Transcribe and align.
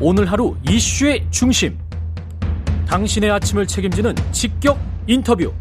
오늘 0.00 0.30
하루 0.30 0.54
이슈의 0.70 1.26
중심. 1.30 1.76
당신의 2.86 3.32
아침을 3.32 3.66
책임지는 3.66 4.14
직격 4.30 4.78
인터뷰. 5.08 5.52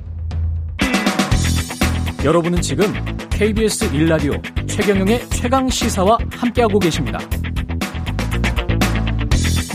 여러분은 2.23 2.61
지금 2.61 2.85
KBS 3.31 3.91
1라디오 3.91 4.67
최경영의 4.67 5.27
최강 5.29 5.67
시사와 5.67 6.19
함께하고 6.29 6.77
계십니다. 6.77 7.17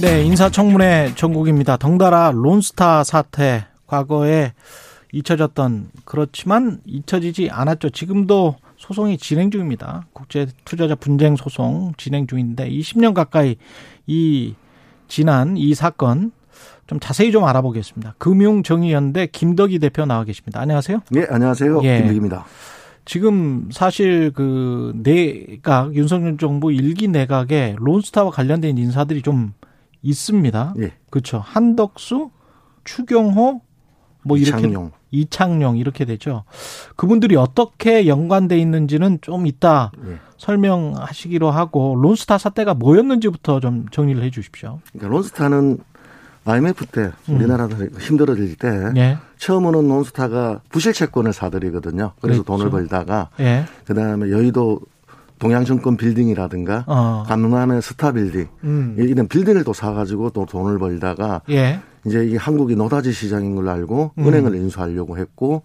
네, 0.01 0.23
인사청문회 0.23 1.15
전국입니다. 1.17 1.77
덩달아 1.77 2.31
론스타 2.33 3.03
사태 3.03 3.67
과거에 3.89 4.53
잊혀졌던 5.13 5.91
그렇지만 6.05 6.81
잊혀지지 6.87 7.51
않았죠. 7.51 7.91
지금도 7.91 8.57
소송이 8.77 9.19
진행 9.19 9.51
중입니다. 9.51 10.07
국제 10.13 10.47
투자자 10.65 10.95
분쟁 10.97 11.37
소송 11.37 11.93
진행 11.97 12.27
중인데 12.27 12.69
20년 12.69 13.15
가까이 13.15 13.57
이 14.07 14.55
지난 15.09 15.57
이 15.57 15.75
사건 15.75 16.33
좀 16.87 17.01
자세히 17.01 17.33
좀 17.33 17.45
알아보겠습니다. 17.45 18.15
금융정의연대 18.19 19.27
김덕희 19.27 19.79
대표 19.79 20.05
나와 20.05 20.25
계십니다. 20.25 20.61
안녕하세요. 20.61 21.01
네, 21.11 21.27
안녕하세요. 21.29 21.81
예. 21.85 21.99
김덕희입니다. 21.99 22.45
지금 23.05 23.69
사실 23.73 24.33
그 24.33 24.93
내각 25.03 25.95
윤석열 25.95 26.37
정부 26.37 26.73
일기 26.73 27.09
내각에 27.09 27.77
론스타와 27.79 28.31
관련된 28.31 28.79
인사들이 28.79 29.23
좀 29.23 29.55
있습니다. 30.03 30.75
예. 30.81 30.93
그렇죠. 31.11 31.39
한덕수, 31.45 32.31
추경호, 32.85 33.63
뭐 34.23 34.37
이렇게 34.37 34.59
이창용. 34.59 34.93
이창용 35.11 35.77
이렇게 35.77 36.05
되죠. 36.05 36.45
그분들이 36.97 37.37
어떻게 37.37 38.07
연관돼 38.07 38.59
있는지는 38.59 39.19
좀 39.21 39.47
이따 39.47 39.91
예. 40.09 40.19
설명하시기로 40.39 41.51
하고 41.51 41.97
론스타 42.01 42.39
사태가 42.39 42.75
뭐였는지부터 42.75 43.61
좀 43.61 43.87
정리를 43.91 44.23
해 44.23 44.31
주십시오. 44.31 44.81
그러니까 44.93 45.15
론스타는 45.15 45.79
IMF 46.45 46.87
때 46.87 47.13
음. 47.29 47.37
우리나라가 47.37 47.77
음. 47.77 47.91
힘들어질 47.99 48.57
때 48.57 48.69
예. 48.97 49.19
처음으로는 49.39 49.89
론스타가 49.89 50.61
부실 50.71 50.93
채권을 50.93 51.33
사들이거든요. 51.33 52.13
그래서 52.21 52.43
그랬죠. 52.43 52.57
돈을 52.57 52.71
벌다가 52.71 53.29
예. 53.41 53.65
그다음에 53.87 54.31
여의도 54.31 54.81
동양증권 55.39 55.97
빌딩이라든가 55.97 56.85
어. 56.87 57.25
강남의 57.27 57.83
스타 57.83 58.13
빌딩 58.13 58.47
음. 58.63 58.95
이런 58.97 59.27
빌딩을 59.27 59.65
또 59.65 59.73
사가지고 59.73 60.31
또 60.31 60.47
돈을 60.47 60.79
벌다가 60.79 61.43
예. 61.51 61.81
이제 62.05 62.25
이 62.25 62.37
한국이 62.37 62.77
노다지 62.77 63.13
시장인 63.13 63.55
걸 63.55 63.69
알고 63.69 64.13
음. 64.19 64.27
은행을 64.27 64.55
인수하려고 64.55 65.19
했고 65.19 65.63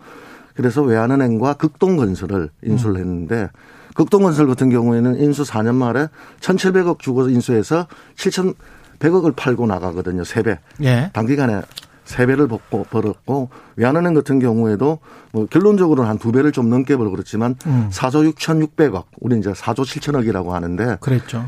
그래서 0.56 0.82
외환은행과 0.82 1.54
극동건설을 1.56 2.50
인수를 2.64 2.96
음. 2.96 3.00
했는데 3.00 3.50
극동건설 3.96 4.48
같은 4.48 4.70
경우에는 4.70 5.20
인수 5.20 5.44
4년 5.44 5.76
말에 5.76 6.08
1,700억 6.40 7.00
주고 7.00 7.30
인수해서 7.30 7.88
7,100억을 8.16 9.36
팔고 9.36 9.66
나가거든요. 9.66 10.22
3배. 10.22 10.60
예. 10.84 11.10
단기간에 11.14 11.62
세 12.06 12.26
배를 12.26 12.48
벗고 12.48 12.84
벌었고 12.84 13.50
외환은행 13.76 14.14
같은 14.14 14.40
경우에도 14.40 15.00
뭐 15.32 15.46
결론적으로는 15.48 16.10
한두 16.10 16.32
배를 16.32 16.52
좀 16.52 16.70
넘게 16.70 16.96
벌고 16.96 17.12
그렇지만 17.12 17.56
음. 17.66 17.90
4조 17.92 18.32
6,600억 18.34 19.06
우리 19.20 19.38
이제 19.40 19.52
4조 19.52 19.82
7천억이라고 19.82 20.50
하는데 20.50 20.98
그랬죠. 21.02 21.44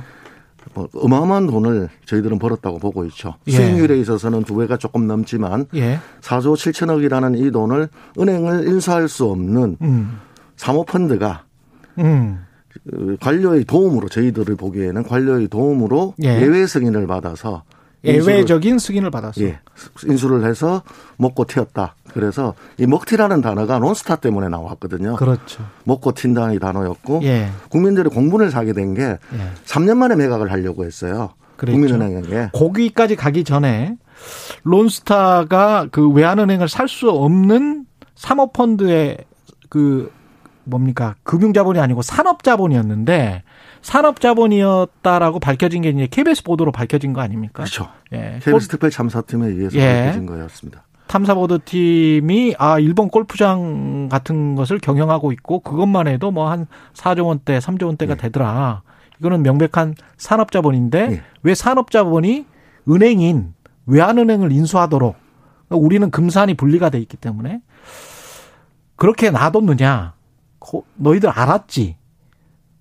뭐 0.74 0.88
어마어마한 0.94 1.48
돈을 1.48 1.90
저희들은 2.06 2.40
벌었다고 2.40 2.80
보고 2.80 3.06
있죠. 3.06 3.36
예. 3.48 3.52
수익률에 3.52 3.98
있어서는 4.00 4.44
두 4.44 4.56
배가 4.56 4.78
조금 4.78 5.08
넘지만 5.08 5.66
예. 5.76 6.00
4조 6.22 6.56
7천억이라는 6.56 7.40
이 7.40 7.52
돈을 7.52 7.90
은행을 8.18 8.68
인수할 8.68 9.08
수 9.08 9.26
없는 9.26 9.78
음. 9.82 10.20
사모펀드가 10.58 11.44
음. 12.00 12.46
그 12.90 13.18
관료의 13.20 13.66
도움으로 13.66 14.10
저희들을 14.10 14.56
보기에는 14.56 15.04
관료의 15.04 15.48
도움으로 15.48 16.14
예. 16.24 16.42
예외 16.42 16.68
승인을 16.68 17.08
받아서 17.08 17.64
예외적인 18.04 18.80
승인을 18.80 19.12
받았어. 19.12 19.42
예. 19.42 19.60
인수를 20.06 20.46
해서 20.48 20.84
먹고 21.18 21.46
튀었다. 21.46 21.96
그래서 22.14 22.56
이 22.78 22.86
먹튀라는 22.86 23.42
단어가 23.42 23.78
론스타 23.80 24.18
때문에 24.18 24.48
나왔거든요. 24.48 25.16
그렇죠. 25.16 25.66
먹고 25.84 26.14
튄다는 26.14 26.60
단어였고 26.60 27.22
예. 27.24 27.50
국민들이 27.70 28.10
공분을 28.10 28.52
사게 28.52 28.74
된게 28.74 29.02
예. 29.02 29.18
3년 29.66 29.98
만에 29.98 30.16
매각을 30.16 30.52
하려고 30.52 30.86
했어요. 30.86 31.32
그랬죠. 31.58 31.78
국민은행에. 31.78 32.50
거기까지 32.54 33.16
가기 33.16 33.44
전에 33.44 33.98
론스타가 34.64 35.88
그 35.92 36.10
외환은행을 36.10 36.70
살 36.70 36.88
수 36.88 37.10
없는 37.10 37.86
사모펀드의 38.16 39.18
그 39.70 40.12
뭡니까 40.64 41.16
금융자본이 41.24 41.80
아니고 41.80 42.02
산업자본이었는데 42.02 43.44
산업자본이었다라고 43.82 45.40
밝혀진 45.40 45.82
게 45.82 45.90
이제 45.90 46.08
KBS 46.10 46.44
보도로 46.44 46.72
밝혀진 46.72 47.14
거 47.14 47.22
아닙니까? 47.22 47.64
그렇죠. 47.64 47.88
예. 48.14 48.40
KBS 48.44 48.68
특별 48.68 48.90
참사팀에 48.90 49.48
의해서 49.48 49.78
예. 49.78 50.04
밝혀진 50.06 50.26
거였습니다. 50.26 50.84
탐사보도팀이 51.08 52.56
아 52.60 52.78
일본 52.80 53.10
골프장 53.10 54.10
같은 54.10 54.54
것을 54.56 54.78
경영하고 54.80 55.32
있고 55.32 55.60
그것만 55.62 56.08
해도 56.08 56.30
뭐 56.32 56.50
한 56.52 56.68
4조 56.94 57.26
원대, 57.26 57.58
3조 57.58 57.86
원대가 57.88 58.14
예. 58.14 58.18
되더라. 58.18 58.84
이거는 59.20 59.42
명백한 59.44 59.96
산업자본인데 60.18 61.00
예. 61.12 61.24
왜 61.44 61.56
산업자본이 61.56 62.46
은행인 62.90 63.54
외환은행을 63.88 64.52
인수하도록 64.52 65.16
우리는 65.70 66.10
금산이 66.12 66.54
분리가 66.54 66.90
돼 66.90 67.00
있기 67.00 67.18
때문에 67.18 67.62
그렇게 68.96 69.30
놔뒀느냐? 69.32 70.14
너희들 70.96 71.30
알았지? 71.30 71.96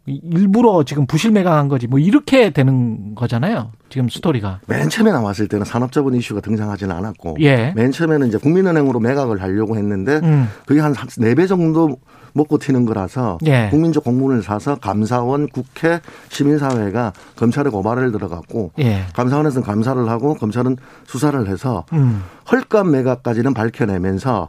일부러 0.08 0.82
지금 0.84 1.06
부실 1.06 1.30
매각한 1.32 1.68
거지 1.68 1.86
뭐 1.86 1.98
이렇게 1.98 2.50
되는 2.50 3.14
거잖아요. 3.14 3.70
지금 3.90 4.08
스토리가. 4.08 4.60
맨 4.66 4.88
처음에 4.88 5.10
나왔을 5.12 5.48
때는 5.48 5.64
산업자본 5.64 6.14
이슈가 6.14 6.40
등장하지는 6.40 6.94
않았고 6.94 7.36
예. 7.40 7.72
맨 7.76 7.90
처음에는 7.92 8.28
이제 8.28 8.38
국민은행으로 8.38 9.00
매각을 9.00 9.40
하려고 9.42 9.76
했는데 9.76 10.20
음. 10.22 10.48
그게 10.66 10.80
한 10.80 10.94
네 11.18 11.34
배 11.34 11.46
정도 11.46 11.96
먹고 12.34 12.58
튀는 12.58 12.84
거라서 12.84 13.38
예. 13.46 13.68
국민적 13.70 14.04
공문을 14.04 14.42
사서 14.42 14.76
감사원, 14.76 15.48
국회, 15.48 16.00
시민사회가 16.28 17.12
검찰에 17.36 17.70
고발을 17.70 18.12
들어갔고 18.12 18.72
예. 18.80 19.04
감사원에서는 19.14 19.66
감사를 19.66 20.08
하고 20.08 20.34
검찰은 20.34 20.76
수사를 21.06 21.48
해서 21.48 21.84
음. 21.94 22.22
헐값 22.50 22.86
매각까지는 22.88 23.54
밝혀내면서 23.54 24.48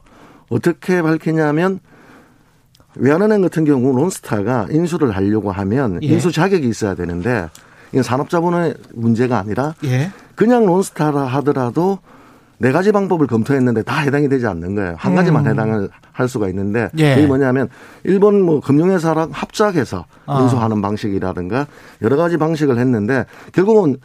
어떻게 0.50 1.02
밝히냐면 1.02 1.80
외환은행 2.96 3.42
같은 3.42 3.66
경우 3.66 3.96
론스타가 3.96 4.68
인수를 4.72 5.12
하려고 5.12 5.52
하면 5.52 6.00
예. 6.04 6.08
인수 6.08 6.32
자격이 6.32 6.68
있어야 6.68 6.96
되는데 6.96 7.50
이건 7.92 8.04
산업자본의 8.04 8.76
문제가 8.94 9.38
아니라 9.38 9.76
예. 9.86 10.12
그냥 10.36 10.66
론스타라 10.66 11.26
하더라도 11.26 12.00
네 12.62 12.72
가지 12.74 12.92
방법을 12.92 13.28
검토했는데 13.28 13.84
다 13.84 14.02
해당이 14.02 14.28
되지 14.28 14.46
않는 14.46 14.76
거예요. 14.76 14.96
한 14.98 15.16
가지만 15.16 15.46
음. 15.46 15.52
해당을 15.52 15.90
할 16.12 16.28
수가 16.28 16.50
있는데 16.50 16.90
예. 16.98 17.16
그게 17.16 17.28
뭐냐면 17.28 17.70
일본 18.04 18.42
뭐 18.42 18.60
금융회사랑 18.60 19.30
합작해서 19.32 20.06
아. 20.26 20.42
인수하는 20.42 20.82
방식이라든가 20.82 21.68
여러 22.02 22.18
가지 22.18 22.38
방식을 22.38 22.78
했는데 22.78 23.26
결국은 23.54 23.98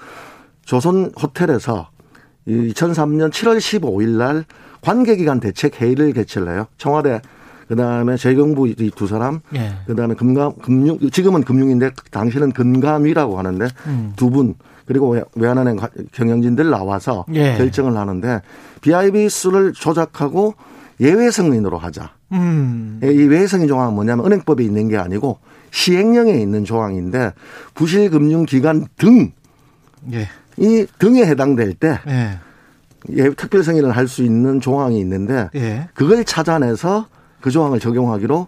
조선 0.64 1.10
호텔에서 1.20 1.88
2003년 2.46 3.30
7월 3.30 3.58
15일 3.58 4.18
날 4.18 4.44
관계기관 4.82 5.40
대책 5.40 5.80
회의를 5.80 6.12
개최를 6.12 6.52
해요. 6.52 6.66
청와대 6.78 7.22
그다음에 7.68 8.16
재경부 8.16 8.68
이 8.68 8.90
두 8.94 9.06
사람, 9.06 9.40
예. 9.54 9.72
그다음에 9.86 10.14
금감 10.14 10.54
금융 10.62 10.98
지금은 11.10 11.42
금융인데 11.44 11.90
당시는 12.10 12.52
금감위라고 12.52 13.38
하는데 13.38 13.68
음. 13.86 14.12
두 14.16 14.30
분. 14.30 14.54
그리고 14.86 15.16
외환은행 15.34 15.78
경영진들 16.12 16.68
나와서 16.68 17.24
예. 17.32 17.56
결정을 17.56 17.96
하는데 17.96 18.42
BIB 18.82 19.28
수를 19.30 19.72
조작하고 19.72 20.54
예외 21.00 21.30
승인으로 21.30 21.78
하자. 21.78 22.10
음. 22.32 23.00
이 23.02 23.06
예외 23.06 23.46
승인 23.46 23.66
조항은 23.66 23.94
뭐냐면 23.94 24.26
은행법에 24.26 24.62
있는 24.62 24.88
게 24.88 24.98
아니고 24.98 25.38
시행령에 25.70 26.32
있는 26.34 26.64
조항인데 26.64 27.32
부실금융기관 27.74 28.86
등. 28.96 29.32
예. 30.12 30.28
이 30.56 30.86
등에 30.98 31.24
해당될 31.24 31.74
때 31.74 31.98
예. 32.06 32.38
예, 33.10 33.30
특별 33.30 33.62
승인을 33.64 33.90
할 33.96 34.06
수 34.08 34.22
있는 34.22 34.60
조항이 34.60 34.98
있는데 35.00 35.48
예. 35.54 35.88
그걸 35.94 36.24
찾아내서 36.24 37.06
그 37.44 37.50
조항을 37.50 37.78
적용하기로 37.78 38.46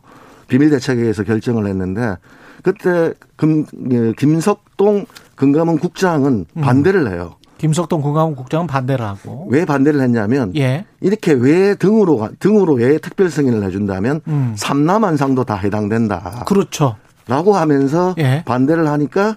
비밀 0.48 0.70
대책회에서 0.70 1.24
결정을 1.24 1.66
했는데 1.66 2.16
그때 2.62 3.12
금, 3.36 3.66
예, 3.92 4.14
김석동 4.16 5.04
금감원 5.34 5.78
국장은 5.78 6.46
음. 6.56 6.60
반대를 6.62 7.12
해요. 7.12 7.34
김석동 7.58 8.00
금감원 8.00 8.36
국장은 8.36 8.66
반대를 8.66 9.04
하고 9.04 9.48
왜 9.50 9.66
반대를 9.66 10.00
했냐면 10.00 10.50
예. 10.56 10.86
이렇게 11.02 11.32
왜 11.32 11.74
등으로 11.74 12.30
등으로 12.38 12.72
왜 12.72 12.96
특별 12.96 13.28
승인을 13.28 13.64
해준다면 13.64 14.22
음. 14.28 14.54
삼남한상도 14.56 15.44
다 15.44 15.56
해당된다. 15.56 16.44
그렇죠. 16.46 16.96
라고 17.28 17.54
하면서 17.54 18.14
예. 18.16 18.44
반대를 18.46 18.88
하니까 18.88 19.36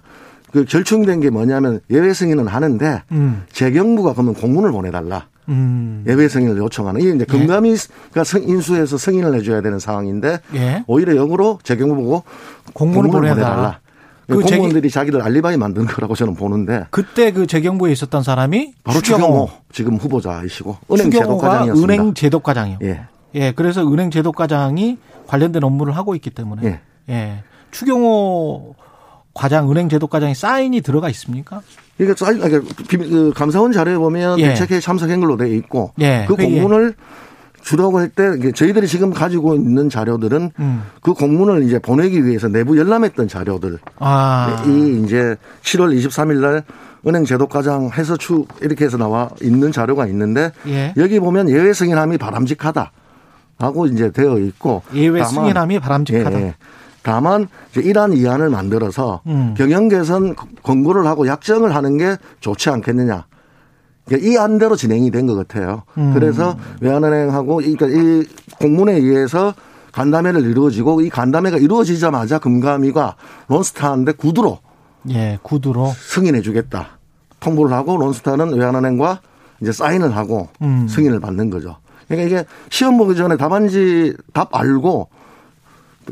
그 0.54 0.64
결정된 0.64 1.20
게 1.20 1.30
뭐냐면 1.30 1.82
예외 1.90 2.14
승인은 2.14 2.48
하는데 2.48 3.04
음. 3.12 3.44
재경부가 3.52 4.14
그러면 4.14 4.36
공문을 4.36 4.72
보내달라. 4.72 5.26
음. 5.50 6.06
예외 6.08 6.28
승인을 6.28 6.58
요청하는 6.58 7.02
이게 7.02 7.12
이제 7.14 7.26
금감위가 7.26 7.84
예. 8.18 8.40
인수해서 8.42 8.98
승인을 8.98 9.36
해줘야 9.36 9.62
되는 9.62 9.80
상황인데 9.80 10.40
예. 10.56 10.84
오히려 10.88 11.16
역으로 11.16 11.60
재경부 11.64 11.96
보고 11.96 12.24
공문을, 12.74 13.10
보내달라. 13.10 13.80
그 14.28 14.40
공무원들이 14.42 14.90
재계... 14.90 14.90
자기들 14.90 15.22
알리바이 15.24 15.58
만든 15.58 15.88
거라고 15.88 16.16
저는 16.16 16.36
보는데 16.36 16.86
그때 16.92 17.32
그 17.32 17.48
재경부에 17.48 17.92
있었던 17.92 18.22
사람이 18.22 18.76
바로 18.84 19.02
추경호, 19.02 19.50
지금 19.72 19.96
후보자이시고 19.96 20.78
은행 20.92 21.10
제독과장이었습니다. 21.10 21.94
은행 21.94 22.14
제독과장이요. 22.14 22.78
예. 22.84 23.02
예. 23.34 23.52
그래서 23.52 23.82
은행 23.92 24.12
제독과장이 24.12 25.00
관련된 25.26 25.64
업무를 25.64 25.98
하고 25.98 26.14
있기 26.14 26.30
때문에 26.30 26.62
예. 26.64 26.80
예. 27.10 27.44
추경호 27.72 28.76
과장 29.34 29.72
은행 29.72 29.90
제독과장이 29.90 30.36
사인이 30.36 30.80
들어가 30.82 31.10
있습니까? 31.10 31.62
그러니까 32.00 32.26
그러니까 32.26 32.74
그 32.88 33.32
감사원 33.36 33.72
자료에 33.72 33.98
보면 33.98 34.40
예. 34.40 34.50
대책회 34.50 34.80
참석한 34.80 35.20
걸로 35.20 35.38
돼 35.38 35.50
있고 35.50 35.92
예. 36.00 36.26
그 36.28 36.36
공문을 36.36 36.96
주라고 37.62 38.00
할 38.00 38.10
때 38.10 38.52
저희들이 38.54 38.88
지금 38.88 39.12
가지고 39.12 39.54
있는 39.54 39.90
자료들은 39.90 40.52
음. 40.60 40.84
그 41.02 41.14
공문을 41.14 41.64
이제 41.64 41.78
보내기 41.78 42.26
위해서 42.26 42.48
내부 42.48 42.78
열람했던 42.78 43.28
자료들. 43.28 43.80
아. 44.00 44.64
이 44.66 45.02
이제 45.04 45.36
7월 45.62 45.96
23일 45.96 46.40
날 46.40 46.64
은행 47.06 47.26
제도과장 47.26 47.92
해서 47.94 48.16
추 48.18 48.46
이렇게 48.62 48.86
해서 48.86 48.98
나와 48.98 49.30
있는 49.42 49.72
자료가 49.72 50.08
있는데 50.08 50.52
예. 50.68 50.94
여기 50.98 51.20
보면 51.20 51.50
예외 51.50 51.74
승인함이 51.74 52.18
바람직하다. 52.18 52.92
하고 53.60 53.86
이제 53.88 54.10
되어 54.10 54.38
있고 54.40 54.82
예외 54.94 55.22
승인함이 55.24 55.80
바람직하다. 55.80 56.42
예, 56.42 56.56
다만 57.04 57.48
이러한 57.76 58.14
이안을 58.14 58.50
만들어서 58.50 59.22
음. 59.28 59.54
경영 59.58 59.88
개선 59.88 60.36
권고를 60.64 61.06
하고 61.08 61.28
약정을 61.28 61.76
하는 61.76 61.98
게 61.98 62.18
좋지 62.40 62.70
않겠느냐. 62.70 63.26
이 64.12 64.38
안대로 64.38 64.76
진행이 64.76 65.12
된 65.12 65.28
것 65.28 65.36
같아요. 65.36 65.84
음. 65.98 66.14
그래서 66.14 66.58
외환은행하고 66.82 67.58
그러니까 67.58 67.88
이 67.88 68.26
공문에 68.60 68.94
의해서 68.94 69.54
간담회를 69.92 70.42
이루어지고 70.46 71.02
이 71.02 71.10
간담회가 71.10 71.58
이루어지자마자 71.58 72.40
금감위가 72.40 73.16
론스타한테 73.48 74.14
구두로 74.14 74.60
예, 75.12 75.40
구두로 75.44 75.92
승인해 75.96 76.42
주겠다. 76.42 76.98
통보를 77.40 77.74
하고 77.74 77.98
론스타는 77.98 78.54
외환은행과 78.56 79.22
이제 79.62 79.72
사인을 79.72 80.16
하고 80.16 80.50
음. 80.62 80.88
승인을 80.90 81.20
받는 81.20 81.50
거죠. 81.50 81.78
그러니까 82.08 82.28
이게 82.28 82.46
시험 82.70 82.98
보기 82.98 83.16
전에 83.16 83.38
답안지 83.38 84.16
답 84.34 84.54
알고 84.56 85.10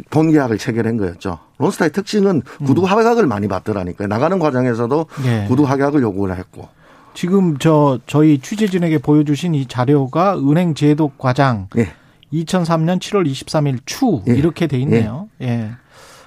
본 0.09 0.31
계약을 0.31 0.57
체결한 0.57 0.97
거였죠. 0.97 1.39
론스타의 1.57 1.91
특징은 1.91 2.41
구두 2.65 2.83
하각을 2.83 3.27
많이 3.27 3.47
받더라니까요. 3.47 4.07
나가는 4.07 4.37
과정에서도 4.39 5.05
예. 5.25 5.45
구두 5.47 5.63
하각을 5.63 6.01
요구를 6.01 6.37
했고. 6.37 6.69
지금 7.13 7.57
저 7.57 7.99
저희 8.05 8.39
취재진에게 8.39 8.99
보여주신 8.99 9.55
이 9.55 9.65
자료가 9.65 10.37
은행 10.37 10.75
제도 10.75 11.11
과장 11.17 11.67
예. 11.77 11.91
2003년 12.31 12.99
7월 12.99 13.27
23일 13.29 13.79
추 13.85 14.21
예. 14.27 14.33
이렇게 14.33 14.67
돼 14.67 14.77
있네요. 14.79 15.27
예. 15.41 15.47
예. 15.47 15.71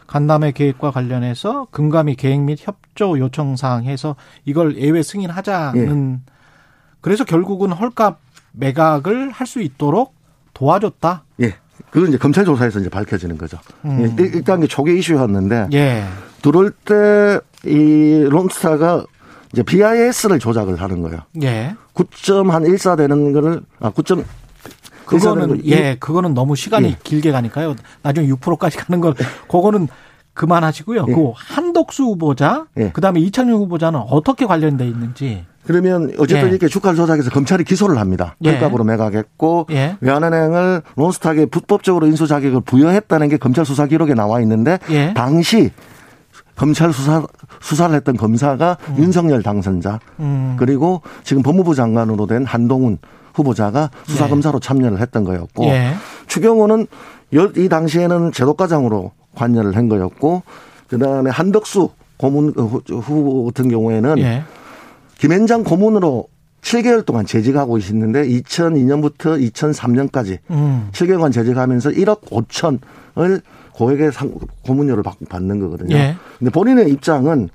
간담회 0.06 0.50
계획과 0.52 0.90
관련해서 0.90 1.68
금감위 1.70 2.16
계획 2.16 2.40
및 2.40 2.58
협조 2.60 3.18
요청 3.20 3.54
사항 3.54 3.84
해서 3.84 4.16
이걸 4.44 4.76
예외 4.76 5.04
승인하자는 5.04 6.20
예. 6.26 6.32
그래서 7.00 7.24
결국은 7.24 7.70
헐값 7.70 8.18
매각을 8.52 9.30
할 9.30 9.46
수 9.46 9.62
있도록 9.62 10.14
도와줬다. 10.54 11.22
예. 11.42 11.54
그건 11.90 12.08
이제 12.08 12.18
검찰 12.18 12.44
조사에서 12.44 12.80
이제 12.80 12.88
밝혀지는 12.88 13.36
거죠. 13.38 13.58
음. 13.84 14.16
일단 14.18 14.66
초기 14.68 14.98
이슈였는데 14.98 15.68
예. 15.72 16.04
들어올 16.42 16.70
때 16.70 17.40
이 17.66 18.24
론스타가 18.30 19.04
이제 19.52 19.62
BIS를 19.62 20.38
조작을 20.38 20.80
하는 20.80 21.02
거예요. 21.02 21.20
예. 21.42 21.74
9.14 21.94 22.96
되는 22.96 23.32
거를 23.32 23.60
아 23.80 23.90
9. 23.90 24.02
그거는 25.04 25.66
예, 25.66 25.96
그거는 25.98 26.34
너무 26.34 26.54
시간이 26.54 26.88
예. 26.88 26.96
길게 27.02 27.32
가니까요. 27.32 27.74
나중에 28.02 28.28
6%까지 28.28 28.76
가는 28.78 29.00
걸 29.00 29.14
그거는 29.48 29.88
그만하시고요. 30.34 31.06
예. 31.08 31.12
그 31.12 31.32
한덕수 31.34 32.04
후보자, 32.04 32.66
예. 32.78 32.90
그다음에 32.90 33.20
이창용 33.20 33.60
후보자는 33.62 33.98
어떻게 34.08 34.46
관련돼 34.46 34.86
있는지. 34.86 35.44
그러면 35.66 36.10
어쨌든 36.18 36.46
예. 36.46 36.50
이렇게 36.50 36.68
주가 36.68 36.94
조작해서 36.94 37.30
검찰이 37.30 37.64
기소를 37.64 37.98
합니다. 37.98 38.36
헐값으로 38.44 38.84
예. 38.84 38.88
매각했고 38.88 39.66
예. 39.70 39.96
외환은행을 40.00 40.82
론스탁에 40.96 41.46
불법적으로 41.46 42.06
인수 42.06 42.26
자격을 42.26 42.62
부여했다는 42.62 43.28
게 43.28 43.36
검찰 43.36 43.64
수사 43.64 43.86
기록에 43.86 44.14
나와 44.14 44.40
있는데 44.40 44.78
예. 44.90 45.12
당시 45.14 45.70
검찰 46.56 46.92
수사 46.92 47.26
수사를 47.60 47.94
했던 47.94 48.16
검사가 48.16 48.78
음. 48.88 48.96
윤석열 48.98 49.42
당선자 49.42 50.00
음. 50.18 50.56
그리고 50.58 51.02
지금 51.24 51.42
법무부 51.42 51.74
장관으로 51.74 52.26
된 52.26 52.44
한동훈 52.44 52.98
후보자가 53.34 53.90
수사 54.04 54.28
검사로 54.28 54.60
네. 54.60 54.66
참여를 54.66 55.00
했던 55.00 55.24
거였고 55.24 55.66
예. 55.66 55.94
추경호는 56.26 56.86
이 57.56 57.68
당시에는 57.68 58.32
제도과장으로 58.32 59.12
관여를 59.34 59.76
한 59.76 59.88
거였고 59.88 60.42
그다음에 60.88 61.30
한덕수 61.30 61.90
고문 62.16 62.50
후보 62.50 63.44
같은 63.46 63.68
경우에는 63.68 64.18
예. 64.18 64.42
김앤장 65.20 65.64
고문으로 65.64 66.28
7개월 66.62 67.04
동안 67.04 67.26
재직하고 67.26 67.76
있었는데 67.76 68.26
2002년부터 68.26 69.52
2003년까지 69.52 70.38
음. 70.50 70.88
7개월간 70.92 71.30
재직하면서 71.32 71.90
1억 71.90 72.22
5천을 72.22 73.42
고액의 73.74 74.12
고문료를 74.64 75.02
받는 75.28 75.60
거거든요. 75.60 75.94
예. 75.94 76.16
근데 76.38 76.50
본인의 76.50 76.90
입장은 76.90 77.50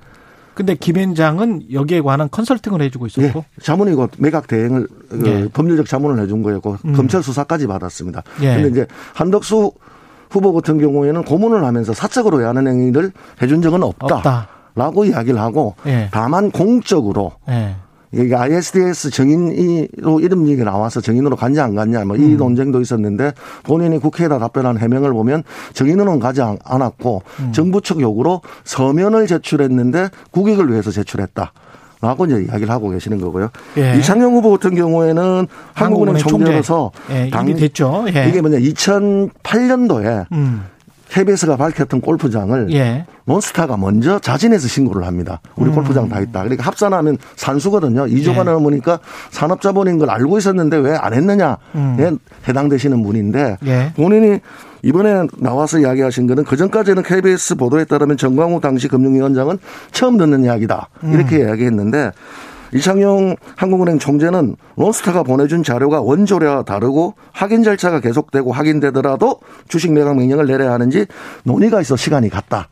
근데 0.54 0.76
김현장은 0.76 1.74
여기에 1.74 2.02
관한 2.02 2.30
컨설팅을 2.30 2.82
해주고 2.84 3.08
있었고 3.08 3.40
예, 3.40 3.62
자문이고 3.62 4.10
매각 4.20 4.48
대행을 4.48 4.88
그 5.10 5.28
예. 5.28 5.50
법률적 5.52 5.88
자문을 5.88 6.22
해준 6.24 6.44
거였고 6.44 6.78
음. 6.86 6.94
검찰 6.94 7.24
수사까지 7.24 7.66
받았습니다. 7.66 8.24
예. 8.42 8.56
근데 8.56 8.70
이제 8.70 8.88
한덕수 9.14 9.72
후보 10.30 10.54
같은 10.54 10.78
경우에는 10.78 11.24
고문을 11.24 11.64
하면서 11.64 11.94
사적으로 11.94 12.44
야는 12.44 12.68
행위를 12.68 13.12
해준 13.42 13.62
적은 13.62 13.82
없다. 13.82 14.18
없다. 14.18 14.55
라고 14.76 15.06
이야기를 15.06 15.40
하고 15.40 15.76
예. 15.88 16.10
다만 16.12 16.52
공적으로 16.52 17.32
예. 17.50 17.76
이게 18.12 18.36
ISDS 18.36 19.10
정인으로 19.10 20.20
이름 20.22 20.48
얘기 20.48 20.64
나와서 20.64 21.02
정인으로 21.02 21.36
갔냐 21.36 21.64
안 21.64 21.76
갔냐 21.76 22.06
뭐이 22.06 22.34
음. 22.34 22.38
논쟁도 22.38 22.82
있었는데 22.82 23.34
본인이 23.64 23.98
국회에다 24.00 24.40
답변한 24.40 24.78
해명을 24.78 25.12
보면 25.12 25.44
정인으로는 25.74 26.20
가지 26.20 26.42
않았고 26.42 27.24
음. 27.40 27.52
정부 27.52 27.82
측 27.82 28.00
요구로 28.00 28.42
서면을 28.64 29.28
제출했는데 29.28 30.10
국익을 30.32 30.72
위해서 30.72 30.92
제출했다. 30.92 31.52
라고 32.02 32.26
이제 32.26 32.46
이야기를 32.48 32.70
하고 32.70 32.90
계시는 32.90 33.20
거고요. 33.20 33.50
예. 33.78 33.98
이창용 33.98 34.36
후보 34.36 34.52
같은 34.52 34.76
경우에는 34.76 35.48
한국은행 35.74 36.18
총재로서 36.18 36.92
총재. 37.08 37.26
예, 37.26 37.30
당 37.32 37.46
됐죠. 37.56 38.06
예. 38.14 38.28
이게 38.28 38.42
뭐냐 38.42 38.60
2008년도에 38.60 40.26
음. 40.34 40.66
KBS가 41.10 41.56
밝혔던 41.58 42.02
골프장을 42.02 42.74
예. 42.74 43.06
몬스타가 43.26 43.78
먼저 43.78 44.20
자진해서 44.20 44.68
신고를 44.68 45.06
합니다. 45.06 45.40
우리 45.56 45.70
음. 45.70 45.76
골프장 45.76 46.10
다 46.10 46.20
있다. 46.20 46.44
그러니까 46.44 46.64
합산하면 46.64 47.18
산수거든요. 47.36 48.06
2조가 48.06 48.40
예. 48.40 48.44
넘으니까 48.44 49.00
산업자본인 49.32 49.98
걸 50.00 50.10
알고 50.10 50.38
있었는데 50.38 50.78
왜 50.78 50.96
안 50.96 51.14
했느냐에 51.14 51.56
음. 51.76 52.18
해당되시는 52.48 53.04
분인데 53.04 53.58
예. 53.66 53.94
본인이 53.96 54.40
이번에 54.82 55.28
나와서 55.38 55.80
이야기하신 55.80 56.28
거는 56.28 56.44
그전까지는 56.44 57.04
KBS 57.04 57.56
보도에 57.56 57.86
따르면 57.86 58.18
정광우 58.18 58.62
당시 58.62 58.88
금융위원장은 58.88 59.58
처음 59.92 60.18
듣는 60.18 60.44
이야기다. 60.44 60.90
이렇게 61.04 61.38
음. 61.38 61.48
이야기했는데 61.48 62.12
이창용 62.74 63.36
한국은행 63.56 64.00
총재는 64.00 64.56
론스타가 64.76 65.24
보내준 65.24 65.64
자료가 65.64 66.02
원조와 66.02 66.64
다르고 66.64 67.16
확인 67.32 67.64
절차가 67.64 68.00
계속되고 68.00 68.52
확인되더라도 68.52 69.40
주식 69.68 69.92
매각 69.94 70.16
명령을 70.18 70.48
내려야 70.48 70.74
하는지 70.74 71.06
논의가 71.44 71.82
있어 71.82 71.96
시간이 71.96 72.30
갔다. 72.30 72.68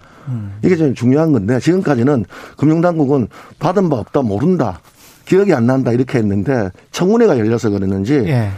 이게 0.63 0.75
좀 0.75 0.95
중요한 0.95 1.31
건데 1.33 1.59
지금까지는 1.59 2.25
금융당국은 2.57 3.27
받은 3.59 3.89
바 3.89 3.97
없다 3.97 4.21
모른다. 4.21 4.79
기억이 5.25 5.53
안 5.53 5.65
난다 5.65 5.91
이렇게 5.91 6.17
했는데 6.17 6.69
청문회가 6.91 7.38
열려서 7.39 7.69
그랬는지 7.69 8.23
예. 8.27 8.50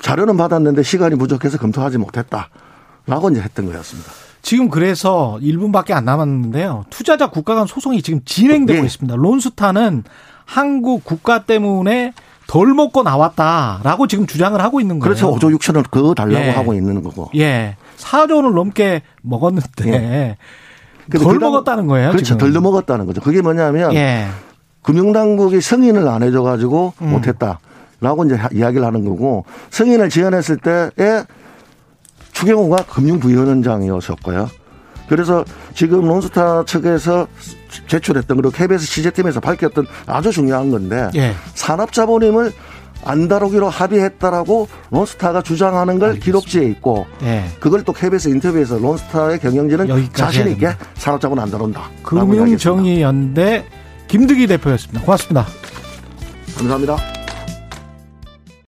자료는 0.00 0.36
받았는데 0.36 0.82
시간이 0.82 1.16
부족해서 1.16 1.58
검토하지 1.58 1.98
못했다. 1.98 2.48
라고 3.06 3.30
이제 3.30 3.40
했던 3.40 3.66
거였습니다. 3.66 4.10
지금 4.42 4.68
그래서 4.68 5.38
1분밖에 5.40 5.92
안 5.92 6.04
남았는데요. 6.04 6.84
투자자 6.90 7.28
국가 7.30 7.54
간 7.54 7.66
소송이 7.66 8.02
지금 8.02 8.20
진행되고 8.24 8.80
예. 8.80 8.84
있습니다. 8.84 9.16
론스타는 9.16 10.04
한국 10.44 11.04
국가 11.04 11.44
때문에 11.44 12.12
덜 12.46 12.74
먹고 12.74 13.02
나왔다라고 13.02 14.06
지금 14.06 14.26
주장을 14.26 14.60
하고 14.60 14.80
있는 14.80 14.98
거예요. 14.98 15.14
그렇죠. 15.14 15.34
5조 15.34 15.56
6천을 15.56 15.90
그거 15.90 16.14
달라고 16.14 16.44
예. 16.44 16.50
하고 16.50 16.74
있는 16.74 17.02
거고. 17.02 17.30
예. 17.36 17.76
4조를 17.98 18.52
넘게 18.52 19.02
먹었는데 19.22 19.88
예. 19.88 20.36
덜 21.18 21.38
먹었다는 21.38 21.86
거예요. 21.86 22.10
그렇죠. 22.10 22.36
덜 22.36 22.52
먹었다는 22.52 23.06
거죠. 23.06 23.20
그게 23.20 23.40
뭐냐면 23.40 23.94
예. 23.94 24.26
금융당국이 24.82 25.60
승인을 25.60 26.06
안 26.08 26.22
해줘가지고 26.22 26.94
음. 27.00 27.10
못했다라고 27.10 28.24
이제 28.26 28.38
이야기를 28.52 28.84
하는 28.84 29.04
거고 29.04 29.44
승인을 29.70 30.10
지원했을 30.10 30.58
때에 30.58 31.22
추경호가 32.32 32.84
금융부위원장이었었고요. 32.84 34.48
그래서 35.12 35.44
지금 35.74 36.08
론스타 36.08 36.64
측에서 36.64 37.28
제출했던 37.86 38.34
그리고 38.34 38.50
KBS 38.50 38.86
취재팀에서 38.86 39.40
밝혔던 39.40 39.86
아주 40.06 40.32
중요한 40.32 40.70
건데 40.70 41.10
예. 41.14 41.34
산업자본임을 41.52 42.50
안 43.04 43.28
다루기로 43.28 43.68
합의했다라고 43.68 44.68
론스타가 44.90 45.42
주장하는 45.42 45.98
걸 45.98 46.10
알겠습니다. 46.12 46.24
기록지에 46.24 46.64
있고 46.70 47.04
네. 47.20 47.46
그걸 47.60 47.84
또 47.84 47.92
KBS 47.92 48.30
인터뷰에서 48.30 48.78
론스타의 48.78 49.38
경영진은 49.40 50.12
자신 50.14 50.48
있게 50.48 50.70
산업자본 50.94 51.38
안 51.40 51.50
다룬다. 51.50 51.90
금융정의연대 52.04 53.66
김득희 54.08 54.46
대표였습니다. 54.46 55.02
고맙습니다. 55.02 55.46
감사합니다. 56.56 57.21